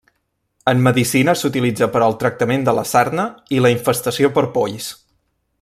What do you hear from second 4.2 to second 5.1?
per polls.